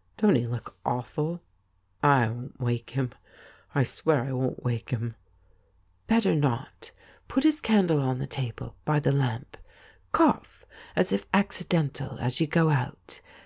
[0.18, 1.40] 'Don't he look awful?
[2.02, 3.10] I 'on't 41 THIS IS ALL wake him.
[3.76, 5.14] I sweav I 'on't Avake him.
[6.06, 6.90] ''Better not.
[7.28, 9.56] Put his candle on the table, by the lamp;
[10.12, 13.22] cough, as if accidental, as you go out.